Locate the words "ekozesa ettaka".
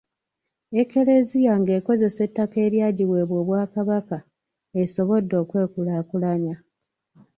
1.79-2.57